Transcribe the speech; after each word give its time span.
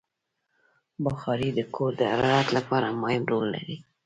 بخاري 1.05 1.49
د 1.57 1.59
کور 1.75 1.91
د 1.97 2.01
حرارت 2.13 2.47
لپاره 2.57 2.87
مهم 3.01 3.23
رول 3.31 3.45
لري. 3.55 3.77